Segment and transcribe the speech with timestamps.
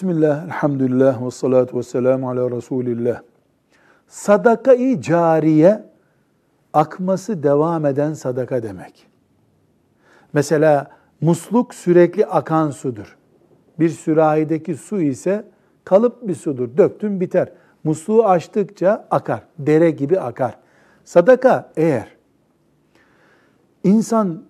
[0.00, 3.22] Bismillah, elhamdülillah, ve salatu ve selamu ala Resulillah.
[4.06, 5.84] Sadaka-i cariye,
[6.72, 9.06] akması devam eden sadaka demek.
[10.32, 10.90] Mesela
[11.20, 13.16] musluk sürekli akan sudur.
[13.78, 15.44] Bir sürahideki su ise
[15.84, 16.76] kalıp bir sudur.
[16.76, 17.52] Döktün biter.
[17.84, 19.42] Musluğu açtıkça akar.
[19.58, 20.58] Dere gibi akar.
[21.04, 22.08] Sadaka eğer
[23.84, 24.42] insan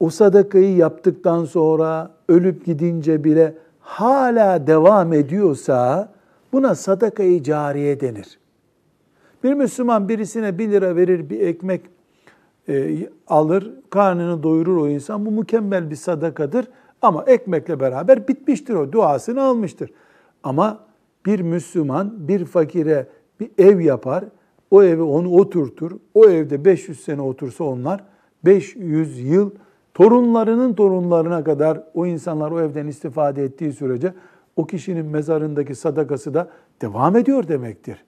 [0.00, 3.54] o sadakayı yaptıktan sonra ölüp gidince bile
[3.90, 6.12] hala devam ediyorsa
[6.52, 8.38] buna sadakayı cariye denir.
[9.44, 11.80] Bir Müslüman birisine bir lira verir bir ekmek
[12.68, 15.26] e, alır, karnını doyurur o insan.
[15.26, 16.66] Bu mükemmel bir sadakadır.
[17.02, 19.90] Ama ekmekle beraber bitmiştir o, duasını almıştır.
[20.42, 20.78] Ama
[21.26, 23.06] bir Müslüman bir fakire
[23.40, 24.24] bir ev yapar,
[24.70, 25.92] o evi onu oturtur.
[26.14, 28.04] O evde 500 sene otursa onlar
[28.44, 29.50] 500 yıl
[29.94, 34.14] torunlarının torunlarına kadar o insanlar o evden istifade ettiği sürece
[34.56, 36.48] o kişinin mezarındaki sadakası da
[36.82, 38.04] devam ediyor demektir.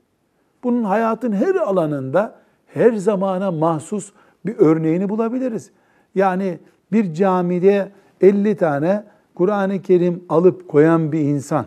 [0.64, 2.34] Bunun hayatın her alanında
[2.66, 4.12] her zamana mahsus
[4.46, 5.70] bir örneğini bulabiliriz.
[6.14, 6.58] Yani
[6.92, 11.66] bir camide 50 tane Kur'an-ı Kerim alıp koyan bir insan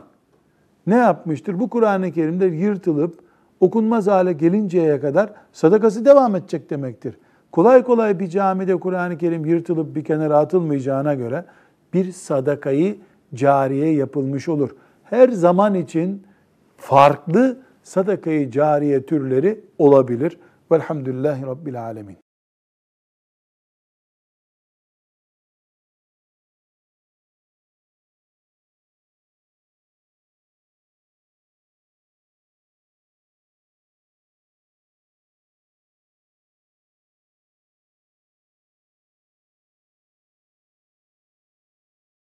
[0.87, 1.59] ne yapmıştır?
[1.59, 3.19] Bu Kur'an-ı Kerim'de yırtılıp
[3.59, 7.17] okunmaz hale gelinceye kadar sadakası devam edecek demektir.
[7.55, 11.45] Kolay kolay bir camide Kur'an-ı Kerim yırtılıp bir kenara atılmayacağına göre
[11.93, 12.97] bir sadakayı
[13.33, 14.69] cariye yapılmış olur.
[15.03, 16.23] Her zaman için
[16.77, 20.39] farklı sadakayı cariye türleri olabilir.
[20.71, 22.24] Velhamdülillahi Rabbil Alemin.